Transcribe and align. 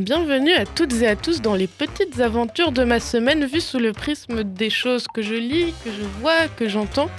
Bienvenue 0.00 0.54
à 0.54 0.64
toutes 0.64 1.02
et 1.02 1.06
à 1.06 1.14
tous 1.14 1.42
dans 1.42 1.54
les 1.54 1.66
petites 1.66 2.20
aventures 2.20 2.72
de 2.72 2.84
ma 2.84 3.00
semaine 3.00 3.44
vues 3.44 3.60
sous 3.60 3.78
le 3.78 3.92
prisme 3.92 4.44
des 4.44 4.70
choses 4.70 5.06
que 5.06 5.20
je 5.20 5.34
lis, 5.34 5.74
que 5.84 5.90
je 5.90 6.04
vois, 6.22 6.48
que 6.48 6.70
j'entends 6.70 7.10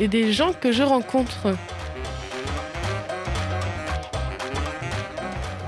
et 0.00 0.08
des 0.08 0.32
gens 0.32 0.52
que 0.52 0.72
je 0.72 0.82
rencontre. 0.82 1.56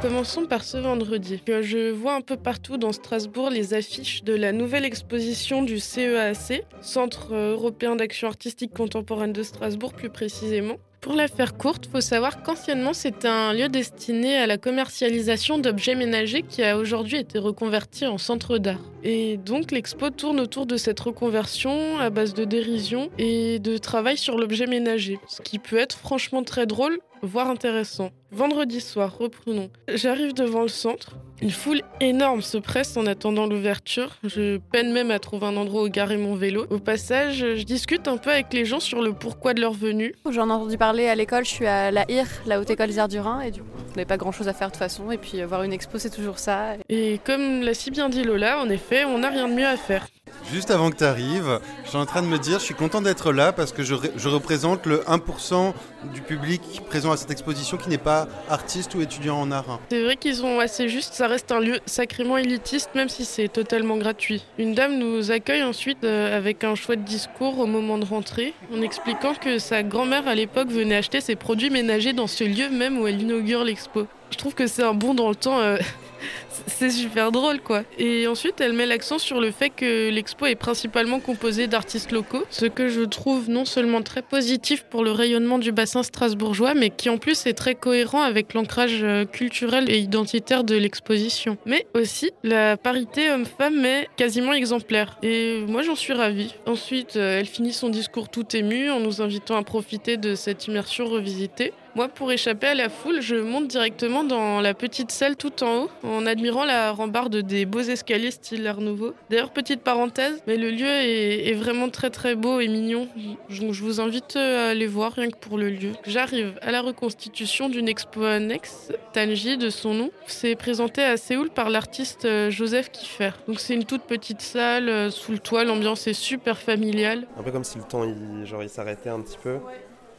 Commençons 0.03 0.47
par 0.47 0.65
ce 0.65 0.79
vendredi. 0.79 1.41
Je 1.47 1.93
vois 1.93 2.17
un 2.17 2.23
peu 2.23 2.37
partout 2.37 2.77
dans 2.77 2.91
Strasbourg 2.91 3.51
les 3.51 3.73
affiches 3.73 4.25
de 4.25 4.35
la 4.35 4.51
nouvelle 4.51 4.85
exposition 4.85 5.63
du 5.63 5.79
CEAC, 5.79 6.65
Centre 6.81 7.37
européen 7.37 7.95
d'action 7.95 8.27
artistique 8.27 8.75
contemporaine 8.75 9.33
de 9.33 9.45
Strasbourg 9.45 9.93
plus 9.93 10.11
précisément. 10.11 10.75
Pour 11.01 11.15
la 11.15 11.29
faire 11.29 11.57
courte, 11.57 11.87
faut 11.87 12.01
savoir 12.01 12.43
qu'anciennement 12.43 12.93
c'était 12.93 13.29
un 13.29 13.53
lieu 13.53 13.69
destiné 13.69 14.37
à 14.37 14.47
la 14.47 14.59
commercialisation 14.59 15.59
d'objets 15.59 15.95
ménagers 15.95 16.43
qui 16.43 16.63
a 16.65 16.77
aujourd'hui 16.77 17.19
été 17.19 17.39
reconverti 17.39 18.05
en 18.05 18.19
centre 18.19 18.59
d'art. 18.59 18.81
Et 19.05 19.37
donc 19.37 19.71
l'expo 19.71 20.11
tourne 20.11 20.41
autour 20.41 20.67
de 20.67 20.77
cette 20.77 20.99
reconversion 20.99 21.99
à 21.99 22.11
base 22.11 22.35
de 22.35 22.45
dérision 22.45 23.11
et 23.17 23.61
de 23.61 23.79
travail 23.79 24.17
sur 24.17 24.37
l'objet 24.37 24.67
ménager, 24.67 25.21
ce 25.29 25.41
qui 25.41 25.61
peut 25.61 25.79
être 25.79 25.97
franchement 25.99 26.43
très 26.43 26.67
drôle, 26.67 26.99
voire 27.23 27.49
intéressant. 27.49 28.11
Vendredi 28.33 28.81
soir, 28.81 29.17
reprenons. 29.19 29.71
J'arrive 29.89 30.35
devant 30.35 30.63
le 30.63 30.69
centre. 30.69 31.17
Une 31.41 31.53
foule 31.53 31.83
énorme 32.01 32.43
se 32.43 32.59
presse 32.59 32.97
en 32.97 33.07
attendant 33.07 33.47
l'ouverture. 33.47 34.17
Je 34.25 34.57
peine 34.57 34.93
même 34.93 35.13
à 35.13 35.21
trouver 35.21 35.47
un 35.47 35.57
endroit 35.57 35.85
où 35.85 35.89
garer 35.89 36.17
mon 36.17 36.35
vélo. 36.35 36.67
Au 36.71 36.81
passage, 36.81 37.39
je 37.39 37.63
discute 37.63 38.09
un 38.09 38.17
peu 38.17 38.31
avec 38.31 38.53
les 38.53 38.65
gens 38.65 38.81
sur 38.81 39.03
le 39.03 39.13
pourquoi 39.13 39.55
de 39.55 39.61
leur 39.61 39.73
venue. 39.73 40.15
J'en 40.29 40.49
ai 40.49 40.53
entendu 40.53 40.77
parler 40.77 41.07
à 41.07 41.15
l'école, 41.15 41.45
je 41.45 41.51
suis 41.51 41.67
à 41.67 41.93
la 41.93 42.11
IR, 42.11 42.27
la 42.47 42.59
Haute 42.59 42.71
École 42.71 42.89
des 42.89 42.99
Arts 42.99 43.09
du 43.09 43.21
Rhin, 43.21 43.41
et 43.43 43.53
du 43.53 43.61
coup, 43.61 43.69
on 43.87 43.91
n'avait 43.91 44.05
pas 44.05 44.17
grand 44.17 44.33
chose 44.33 44.49
à 44.49 44.53
faire 44.53 44.69
de 44.69 44.73
toute 44.73 44.81
façon. 44.81 45.13
Et 45.13 45.17
puis, 45.17 45.41
voir 45.45 45.63
une 45.63 45.73
expo, 45.73 45.99
c'est 45.99 46.11
toujours 46.11 46.41
ça. 46.41 46.73
Et 46.89 47.21
comme 47.25 47.63
l'a 47.63 47.75
si 47.75 47.93
bien 47.93 48.09
dit 48.09 48.25
Lola, 48.25 48.61
en 48.61 48.69
effet, 48.69 49.05
on 49.05 49.19
n'a 49.19 49.31
rien 49.31 49.49
de 49.49 49.55
mieux 49.55 49.67
à 49.67 49.77
faire. 49.77 50.09
Juste 50.51 50.71
avant 50.71 50.91
que 50.91 50.97
tu 50.97 51.05
arrives, 51.05 51.61
je 51.85 51.91
suis 51.91 51.99
en 51.99 52.07
train 52.07 52.23
de 52.23 52.27
me 52.27 52.39
dire, 52.39 52.59
je 52.59 52.65
suis 52.65 52.75
content 52.75 53.03
d'être 53.03 53.33
là 53.33 53.53
parce 53.53 53.73
que 53.73 53.83
je, 53.83 53.95
représente 54.29 54.87
le 54.87 54.99
1% 55.01 55.73
du 56.15 56.23
public 56.23 56.63
présent 56.89 57.13
à 57.13 57.17
cette 57.17 57.31
exposition 57.31 57.77
qui 57.77 57.89
n'est 57.89 57.99
pas 57.99 58.29
artiste 58.49 58.95
ou 58.95 59.01
étudiant 59.01 59.39
en 59.39 59.51
art. 59.51 59.79
C'est 59.91 60.03
vrai 60.03 60.17
qu'ils 60.17 60.45
ont 60.45 60.61
assez 60.61 60.89
juste, 60.89 61.15
ça 61.15 61.27
reste 61.27 61.53
un 61.53 61.61
lieu 61.61 61.81
sacrément 61.87 62.37
élitiste 62.39 62.91
même 62.95 63.09
si 63.09 63.25
c'est 63.25 63.49
totalement 63.49 63.97
gratuit. 63.97 64.45
Une 64.59 64.75
dame 64.75 64.99
nous 64.99 65.31
accueille 65.31 65.63
ensuite 65.63 66.05
euh, 66.05 66.37
avec 66.37 66.65
un 66.65 66.75
chouette 66.75 67.05
discours 67.05 67.59
au 67.59 67.67
moment 67.67 67.99
de 67.99 68.05
rentrer 68.05 68.55
en 68.75 68.81
expliquant 68.81 69.35
que 69.35 69.59
sa 69.59 69.83
grand-mère 69.83 70.27
à 70.29 70.35
l'époque 70.35 70.69
venait 70.69 70.97
acheter 70.97 71.21
ses 71.21 71.37
produits 71.37 71.71
ménagers 71.71 72.13
dans 72.13 72.27
ce 72.27 72.45
lieu 72.45 72.71
même 72.71 72.99
où 72.99 73.07
elle 73.07 73.21
inaugure 73.21 73.65
l'expo. 73.65 74.07
Je 74.31 74.37
trouve 74.37 74.55
que 74.55 74.67
c'est 74.67 74.83
un 74.83 74.95
bond 74.95 75.15
dans 75.15 75.29
le 75.29 75.35
temps. 75.35 75.61
Euh, 75.61 75.79
c'est 76.67 76.91
super 76.91 77.33
drôle 77.33 77.61
quoi. 77.61 77.83
Et 77.99 78.27
ensuite, 78.27 78.61
elle 78.61 78.73
met 78.73 78.87
l'accent 78.87 79.19
sur 79.19 79.41
le 79.41 79.51
fait 79.51 79.71
que 79.71 80.11
l'expo 80.11 80.47
est 80.47 80.55
principalement 80.55 81.21
composée 81.21 81.67
d'artistes 81.67 82.13
locaux, 82.13 82.45
ce 82.51 82.67
que 82.67 82.89
je 82.89 83.03
trouve 83.03 83.49
non 83.49 83.65
seulement 83.65 84.03
très 84.03 84.23
positif 84.23 84.85
pour 84.85 85.05
le 85.05 85.11
rayonnement 85.11 85.59
du 85.59 85.73
bassin 85.73 86.03
strasbourgeois, 86.03 86.75
mais 86.75 86.91
qui 86.91 87.11
en 87.11 87.19
plus 87.19 87.47
est 87.47 87.55
très 87.55 87.75
cohérent 87.75 88.23
avec 88.23 88.55
l'ancrage 88.55 89.03
euh, 89.03 89.25
culturel 89.25 89.91
et 89.91 89.99
identitaire 89.99 90.65
de 90.65 90.77
l'exposition. 90.77 91.57
Mais 91.67 91.87
aussi, 91.95 92.31
la 92.43 92.77
parité 92.77 93.31
homme-femme 93.31 93.85
est 93.85 94.09
quasiment 94.17 94.53
exemplaire. 94.53 95.19
Et 95.23 95.65
moi, 95.67 95.83
j'en 95.83 95.97
suis 95.97 96.13
ravie. 96.13 96.55
Ensuite, 96.67 97.17
euh, 97.17 97.41
elle 97.41 97.47
finit 97.47 97.73
son 97.73 97.89
discours 97.89 98.29
tout 98.29 98.57
ému 98.57 98.91
en 98.91 99.01
nous 99.01 99.23
invitant 99.23 99.57
à 99.57 99.63
profiter 99.63 100.17
de 100.17 100.35
cette 100.35 100.67
immersion 100.67 101.07
revisitée. 101.07 101.73
Moi, 101.95 102.09
pour 102.09 102.31
échapper 102.31 102.69
à 102.69 102.75
la 102.75 102.89
foule, 102.89 103.21
je 103.21 103.37
monte 103.37 103.69
directement 103.69 104.23
dans 104.23 104.61
la 104.61 104.75
petite 104.75 105.11
salle 105.11 105.37
tout 105.37 105.63
en 105.63 105.85
haut, 105.85 105.91
en 106.03 106.27
admirant 106.27 106.65
la 106.65 106.93
rambarde 106.93 107.37
des 107.37 107.67
beaux 107.67 107.81
escaliers 107.81 108.31
style 108.31 108.67
Art 108.67 108.81
Nouveau. 108.81 109.15
D'ailleurs, 109.31 109.51
petite 109.51 109.81
parenthèse, 109.81 110.43
mais 110.47 110.57
le 110.57 110.71
lieu 110.71 110.87
est, 110.87 111.55
vraiment 111.55 111.89
très 111.89 112.11
très 112.11 112.35
beau 112.35 112.61
et 112.61 112.69
mignon. 112.69 113.09
Je, 113.49 113.65
vous 113.83 114.01
invite 114.01 114.37
à 114.37 114.69
aller 114.69 114.87
voir 114.87 115.13
rien 115.13 115.31
que 115.31 115.37
pour 115.37 115.59
le 115.59 115.71
lieu. 115.71 115.93
J'arrive 116.07 116.59
à 116.63 116.71
la 116.71 116.83
reconstitution 116.83 117.69
d'une 117.69 117.89
expo 117.89 118.23
annexe, 118.23 118.93
Tanji 119.13 119.57
de 119.57 119.71
son 119.71 119.95
nom. 119.95 120.11
C'est 120.27 120.55
présenté 120.55 121.03
à 121.03 121.17
Séoul 121.17 121.51
par 121.51 121.71
l'artiste 121.71 122.27
euh, 122.27 122.51
Joseph 122.51 122.91
Kiffer. 122.91 123.31
Donc 123.47 123.61
c'est 123.61 123.75
une 123.75 123.85
toute 123.85 124.03
petite 124.03 124.41
salle 124.41 124.89
euh, 124.89 125.11
sous 125.11 125.33
le 125.33 125.39
toit, 125.39 125.65
l'ambiance 125.65 126.07
est 126.07 126.13
super 126.13 126.59
familiale. 126.59 127.27
Un 127.39 127.43
peu 127.43 127.51
comme 127.51 127.65
si 127.65 127.79
le 127.79 127.85
temps 127.85 128.05
il, 128.05 128.47
genre, 128.47 128.63
il 128.63 128.69
s'arrêtait 128.69 129.11
un 129.11 129.21
petit 129.21 129.39
peu. 129.43 129.59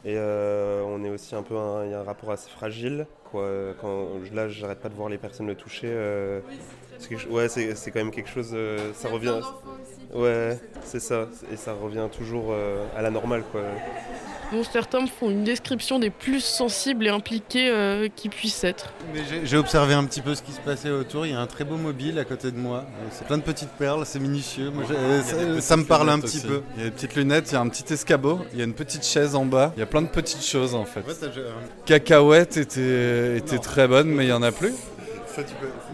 Et 0.04 0.14
euh, 0.16 0.82
on 0.86 1.04
est 1.04 1.10
aussi 1.10 1.34
un 1.34 1.42
peu, 1.42 1.54
il 1.84 1.90
y 1.90 1.94
a 1.94 2.00
un 2.00 2.04
rapport 2.04 2.30
assez 2.30 2.48
fragile. 2.48 3.06
Quoi. 3.30 3.74
Quand, 3.80 4.08
là, 4.32 4.48
j'arrête 4.48 4.80
pas 4.80 4.88
de 4.88 4.94
voir 4.94 5.08
les 5.08 5.18
personnes 5.18 5.46
le 5.46 5.54
toucher. 5.54 5.88
Euh, 5.90 6.40
ouais, 7.30 7.48
c'est 7.48 7.90
quand 7.90 8.00
même 8.00 8.10
quelque 8.10 8.30
chose. 8.30 8.50
Euh, 8.54 8.92
ça 8.94 9.08
revient. 9.08 9.40
Ouais, 10.14 10.58
c'est 10.84 11.00
ça. 11.00 11.26
Et 11.52 11.56
ça 11.56 11.72
revient 11.72 12.08
toujours 12.16 12.54
à 12.96 13.02
la 13.02 13.10
normale, 13.10 13.42
quoi. 13.52 13.62
Bon, 14.52 14.64
certains 14.64 15.06
font 15.06 15.30
une 15.30 15.44
description 15.44 16.00
des 16.00 16.10
plus 16.10 16.40
sensibles 16.40 17.06
et 17.06 17.10
impliqués 17.10 17.70
euh, 17.70 18.08
qui 18.14 18.28
puissent 18.28 18.64
être. 18.64 18.92
J'ai 19.44 19.56
observé 19.56 19.94
un 19.94 20.04
petit 20.04 20.22
peu 20.22 20.34
ce 20.34 20.42
qui 20.42 20.50
se 20.50 20.60
passait 20.60 20.90
autour. 20.90 21.24
Il 21.24 21.32
y 21.32 21.34
a 21.36 21.40
un 21.40 21.46
très 21.46 21.62
beau 21.62 21.76
mobile 21.76 22.18
à 22.18 22.24
côté 22.24 22.50
de 22.50 22.56
moi. 22.56 22.84
C'est 23.12 23.28
plein 23.28 23.38
de 23.38 23.44
petites 23.44 23.70
perles, 23.70 24.04
c'est 24.06 24.18
minutieux. 24.18 24.72
ça, 25.60 25.76
me 25.76 25.84
parle 25.84 26.10
un 26.10 26.18
petit 26.18 26.40
peu. 26.40 26.62
Il 26.76 26.82
y 26.82 26.86
a 26.86 26.88
des 26.88 26.90
petites 26.90 27.14
lunettes, 27.14 27.52
il 27.52 27.54
y 27.54 27.56
a 27.56 27.60
un 27.60 27.68
petit 27.68 27.92
escabeau, 27.92 28.40
il 28.52 28.58
y 28.58 28.62
a 28.62 28.64
une 28.64 28.74
petite 28.74 29.04
chaise 29.04 29.36
en 29.36 29.44
bas. 29.44 29.72
Il 29.76 29.80
y 29.80 29.84
a 29.84 29.86
plein 29.86 30.02
de 30.02 30.08
petites 30.08 30.44
choses 30.44 30.74
en 30.74 30.84
fait. 30.84 31.04
Cacahuète 31.86 32.56
était, 32.56 33.36
était 33.36 33.58
très 33.58 33.86
bonne, 33.86 34.08
mais 34.08 34.24
il 34.24 34.28
n'y 34.28 34.32
en 34.32 34.42
a 34.42 34.50
plus. 34.50 34.74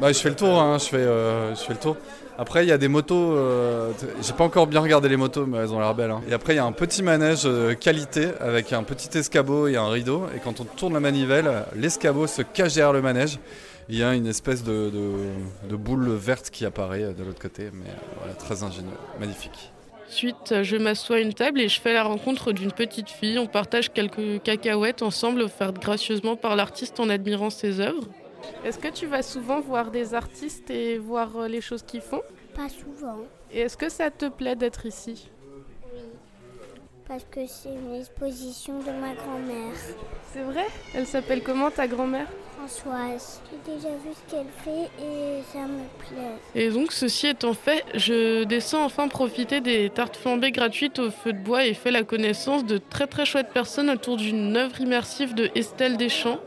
Bah, 0.01 0.13
je 0.13 0.19
fais 0.19 0.31
le 0.31 0.35
tour, 0.35 0.59
hein, 0.59 0.79
je, 0.79 0.87
fais, 0.87 0.97
euh, 0.97 1.55
je 1.55 1.61
fais 1.61 1.75
le 1.75 1.79
tour. 1.79 1.97
Après, 2.39 2.65
il 2.65 2.69
y 2.69 2.73
a 2.73 2.79
des 2.79 2.89
motos. 2.89 3.37
Euh, 3.37 3.93
j'ai 4.23 4.33
pas 4.35 4.45
encore 4.45 4.67
bien 4.67 4.81
regardé 4.81 5.09
les 5.09 5.17
motos, 5.17 5.47
mais 5.47 5.59
elles 5.59 5.73
ont 5.73 5.81
l'air 5.81 5.95
belles. 5.95 6.11
Hein. 6.11 6.21
Et 6.29 6.35
après, 6.35 6.53
il 6.53 6.57
y 6.57 6.61
a 6.61 6.65
un 6.65 6.73
petit 6.73 7.03
manège 7.03 7.43
euh, 7.47 7.75
qualité 7.75 8.29
avec 8.41 8.73
un 8.73 8.83
petit 8.83 9.17
escabeau 9.17 9.69
et 9.69 9.77
un 9.77 9.89
rideau. 9.89 10.27
Et 10.35 10.41
quand 10.41 10.61
on 10.61 10.65
tourne 10.65 10.95
la 10.95 11.01
manivelle, 11.01 11.51
l'escabeau 11.75 12.27
se 12.27 12.43
cache 12.43 12.75
derrière 12.75 12.93
le 12.93 13.01
manège. 13.01 13.39
Il 13.89 13.97
y 13.97 14.03
a 14.03 14.15
une 14.15 14.27
espèce 14.27 14.65
de, 14.65 14.91
boule 15.71 16.09
verte 16.11 16.51
qui 16.51 16.67
apparaît 16.67 17.15
de 17.15 17.25
l'autre 17.25 17.41
côté. 17.41 17.71
Mais 17.73 17.91
voilà, 18.19 18.35
très 18.35 18.63
ingénieux, 18.63 18.91
magnifique. 19.19 19.73
Ensuite, 20.09 20.63
je 20.63 20.77
m'assois 20.77 21.17
à 21.17 21.19
une 21.21 21.35
table 21.35 21.61
et 21.61 21.69
je 21.69 21.81
fais 21.81 21.93
la 21.93 22.03
rencontre 22.03 22.53
d'une 22.53 22.73
petite 22.73 23.09
fille. 23.09 23.39
On 23.39 23.47
partage 23.47 23.93
quelques 23.93 24.43
cacahuètes 24.43 25.03
ensemble 25.03 25.41
offertes 25.41 25.79
gracieusement 25.81 26.37
par 26.37 26.55
l'artiste 26.55 27.01
en 27.01 27.09
admirant 27.09 27.51
ses 27.51 27.81
œuvres. 27.81 28.07
Est-ce 28.65 28.79
que 28.79 28.89
tu 28.89 29.07
vas 29.07 29.23
souvent 29.23 29.61
voir 29.61 29.91
des 29.91 30.15
artistes 30.15 30.71
et 30.71 30.99
voir 30.99 31.37
euh, 31.37 31.49
les 31.49 31.61
choses 31.61 31.83
qu'ils 31.83 32.01
font? 32.01 32.23
Pas 32.55 32.69
souvent. 32.69 33.19
Et 33.53 33.61
est-ce 33.61 33.77
que 33.77 33.89
ça 33.89 34.11
te 34.11 34.29
plaît 34.29 34.57
d'être 34.57 34.87
ici? 34.87 35.29
Oui, 35.93 36.01
parce 37.07 37.25
que 37.31 37.47
c'est 37.47 37.69
une 37.69 37.95
exposition 37.95 38.79
de 38.81 38.91
ma 38.91 39.15
grand-mère. 39.15 39.75
C'est 40.33 40.43
vrai? 40.43 40.67
Elle 40.95 41.07
s'appelle 41.07 41.43
comment 41.43 41.71
ta 41.71 41.87
grand-mère? 41.87 42.27
Françoise. 42.57 43.41
J'ai 43.51 43.75
déjà 43.75 43.89
vu 43.91 44.11
ce 44.13 44.31
qu'elle 44.31 44.47
fait 44.65 44.91
et 45.01 45.43
ça 45.53 45.61
me 45.61 45.85
plaît. 45.99 46.37
Et 46.55 46.71
donc, 46.71 46.91
ceci 46.91 47.29
étant 47.29 47.53
fait, 47.53 47.85
je 47.95 48.45
descends 48.45 48.83
enfin 48.85 49.09
profiter 49.09 49.61
des 49.61 49.91
tartes 49.91 50.17
flambées 50.17 50.53
gratuites 50.53 50.99
au 50.99 51.11
feu 51.11 51.35
de 51.35 51.39
bois 51.39 51.67
et 51.67 51.75
fais 51.75 51.91
la 51.91 52.03
connaissance 52.03 52.65
de 52.65 52.79
très 52.79 53.07
très 53.07 53.27
chouettes 53.27 53.53
personnes 53.53 53.91
autour 53.91 54.17
d'une 54.17 54.57
œuvre 54.57 54.81
immersive 54.81 55.35
de 55.35 55.51
Estelle 55.55 55.99
Deschamps 55.99 56.41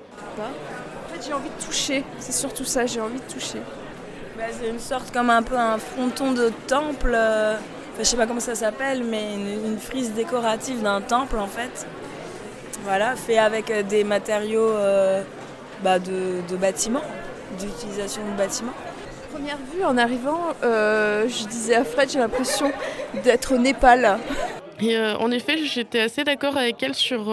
j'ai 1.25 1.33
envie 1.33 1.49
de 1.49 1.65
toucher. 1.65 2.03
C'est 2.19 2.31
surtout 2.31 2.65
ça, 2.65 2.85
j'ai 2.85 3.01
envie 3.01 3.19
de 3.19 3.33
toucher. 3.33 3.59
Bah, 4.37 4.45
c'est 4.51 4.69
une 4.69 4.79
sorte 4.79 5.11
comme 5.11 5.29
un 5.29 5.43
peu 5.43 5.57
un 5.57 5.77
fronton 5.77 6.31
de 6.31 6.51
temple. 6.67 7.11
Euh, 7.13 7.55
enfin, 7.55 7.99
je 7.99 8.03
sais 8.03 8.17
pas 8.17 8.25
comment 8.25 8.39
ça 8.39 8.55
s'appelle, 8.55 9.03
mais 9.03 9.33
une, 9.33 9.77
frise 9.77 10.13
décorative 10.13 10.81
d'un 10.81 11.01
temple 11.01 11.37
en 11.37 11.47
fait. 11.47 11.85
Voilà, 12.83 13.15
fait 13.15 13.37
avec 13.37 13.69
euh, 13.69 13.83
des 13.83 14.03
matériaux 14.03 14.69
euh, 14.69 15.23
bah, 15.83 15.99
de, 15.99 16.41
de 16.49 16.55
bâtiments, 16.55 17.03
d'utilisation 17.59 18.21
de 18.31 18.37
bâtiments. 18.37 18.73
Première 19.31 19.57
vue, 19.73 19.83
en 19.83 19.97
arrivant, 19.97 20.53
je 20.63 21.47
disais 21.47 21.75
à 21.75 21.83
Fred, 21.83 22.09
j'ai 22.09 22.19
l'impression 22.19 22.71
d'être 23.23 23.53
au 23.53 23.57
Népal. 23.57 24.17
Et 24.81 24.97
en 24.97 25.29
effet, 25.29 25.57
j'étais 25.57 25.99
assez 25.99 26.23
d'accord 26.23 26.57
avec 26.57 26.81
elle 26.81 26.95
sur 26.95 27.31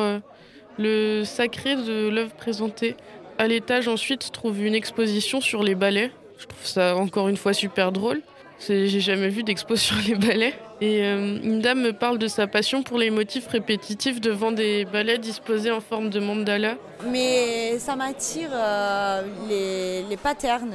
le 0.78 1.25
sacré 1.25 1.75
de 1.75 2.08
l'œuvre 2.11 2.32
présentée. 2.32 2.96
À 3.38 3.47
l'étage, 3.47 3.88
ensuite, 3.88 4.23
se 4.25 4.31
trouve 4.31 4.62
une 4.62 4.75
exposition 4.75 5.41
sur 5.41 5.62
les 5.62 5.75
ballets. 5.75 6.11
Je 6.38 6.47
trouve 6.47 6.67
ça 6.67 6.97
encore 6.97 7.29
une 7.29 7.37
fois 7.37 7.53
super 7.53 7.93
drôle. 7.93 8.23
J'ai 8.59 9.00
jamais 9.00 9.29
vu 9.29 9.43
d'expo 9.43 9.77
sur 9.77 9.97
les 10.06 10.15
ballets. 10.15 10.55
Et 10.81 11.05
euh, 11.05 11.38
une 11.43 11.61
dame 11.61 11.81
me 11.81 11.93
parle 11.93 12.19
de 12.19 12.29
sa 12.29 12.47
passion 12.47 12.83
pour 12.83 12.99
les 12.99 13.11
motifs 13.11 13.47
répétitifs 13.49 14.21
devant 14.21 14.53
des 14.53 14.85
ballets 14.85 15.19
disposés 15.19 15.71
en 15.71 15.81
forme 15.81 16.11
de 16.11 16.21
mandala. 16.21 16.77
Mais 17.11 17.79
ça 17.79 17.97
m'attire 17.97 18.50
euh, 18.53 19.23
les, 19.49 20.03
les, 20.03 20.17
patterns. 20.17 20.75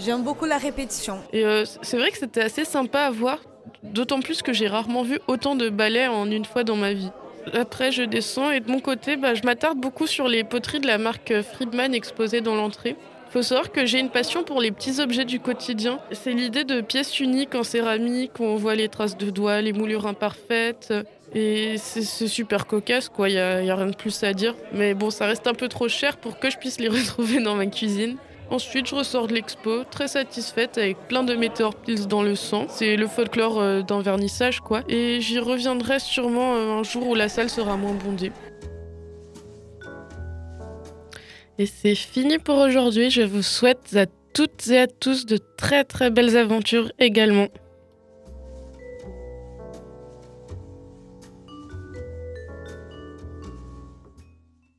J'aime 0.00 0.22
beaucoup 0.22 0.44
la 0.44 0.58
répétition. 0.58 1.20
Et 1.32 1.44
euh, 1.44 1.64
c'est 1.82 1.96
vrai 1.96 2.10
que 2.10 2.18
c'était 2.18 2.42
assez 2.42 2.64
sympa 2.64 3.00
à 3.00 3.10
voir, 3.10 3.38
d'autant 3.82 4.20
plus 4.20 4.42
que 4.42 4.52
j'ai 4.52 4.66
rarement 4.66 5.02
vu 5.02 5.18
autant 5.26 5.54
de 5.54 5.68
ballets 5.68 6.08
en 6.08 6.30
une 6.30 6.44
fois 6.44 6.64
dans 6.64 6.76
ma 6.76 6.92
vie. 6.92 7.10
Après, 7.54 7.92
je 7.92 8.02
descends 8.02 8.50
et 8.50 8.60
de 8.60 8.70
mon 8.70 8.80
côté, 8.80 9.16
bah, 9.16 9.34
je 9.34 9.42
m'attarde 9.42 9.78
beaucoup 9.78 10.06
sur 10.06 10.28
les 10.28 10.44
poteries 10.44 10.80
de 10.80 10.86
la 10.86 10.98
marque 10.98 11.32
Friedman 11.42 11.94
exposées 11.94 12.40
dans 12.40 12.54
l'entrée. 12.54 12.96
Faut 13.30 13.42
savoir 13.42 13.70
que 13.70 13.86
j'ai 13.86 13.98
une 13.98 14.10
passion 14.10 14.44
pour 14.44 14.60
les 14.60 14.70
petits 14.70 15.00
objets 15.00 15.24
du 15.24 15.40
quotidien. 15.40 15.98
C'est 16.12 16.32
l'idée 16.32 16.64
de 16.64 16.80
pièces 16.80 17.20
uniques 17.20 17.54
en 17.54 17.64
céramique 17.64 18.38
où 18.38 18.44
on 18.44 18.56
voit 18.56 18.74
les 18.74 18.88
traces 18.88 19.16
de 19.16 19.30
doigts, 19.30 19.60
les 19.60 19.72
moulures 19.72 20.06
imparfaites. 20.06 20.94
Et 21.34 21.76
c'est 21.76 22.28
super 22.28 22.66
cocasse, 22.66 23.08
quoi. 23.08 23.28
Il 23.28 23.34
n'y 23.34 23.70
a 23.70 23.76
rien 23.76 23.86
de 23.86 23.96
plus 23.96 24.22
à 24.22 24.32
dire. 24.32 24.54
Mais 24.72 24.94
bon, 24.94 25.10
ça 25.10 25.26
reste 25.26 25.46
un 25.46 25.54
peu 25.54 25.68
trop 25.68 25.88
cher 25.88 26.16
pour 26.16 26.38
que 26.38 26.50
je 26.50 26.56
puisse 26.56 26.78
les 26.78 26.88
retrouver 26.88 27.40
dans 27.40 27.56
ma 27.56 27.66
cuisine. 27.66 28.16
Ensuite, 28.48 28.86
je 28.86 28.94
ressors 28.94 29.26
de 29.26 29.34
l'expo, 29.34 29.82
très 29.90 30.06
satisfaite, 30.06 30.78
avec 30.78 30.96
plein 31.08 31.24
de 31.24 31.34
pils 31.84 32.06
dans 32.06 32.22
le 32.22 32.36
sang. 32.36 32.66
C'est 32.68 32.96
le 32.96 33.08
folklore 33.08 33.60
euh, 33.60 33.82
d'un 33.82 34.00
vernissage, 34.00 34.60
quoi. 34.60 34.82
Et 34.88 35.20
j'y 35.20 35.40
reviendrai 35.40 35.98
sûrement 35.98 36.54
euh, 36.54 36.78
un 36.78 36.82
jour 36.84 37.08
où 37.08 37.14
la 37.14 37.28
salle 37.28 37.50
sera 37.50 37.76
moins 37.76 37.94
bondée. 37.94 38.30
Et 41.58 41.66
c'est 41.66 41.94
fini 41.94 42.38
pour 42.38 42.58
aujourd'hui. 42.58 43.10
Je 43.10 43.22
vous 43.22 43.42
souhaite 43.42 43.96
à 43.96 44.06
toutes 44.32 44.68
et 44.68 44.78
à 44.78 44.86
tous 44.86 45.26
de 45.26 45.38
très 45.56 45.82
très 45.84 46.10
belles 46.10 46.36
aventures 46.36 46.92
également. 46.98 47.48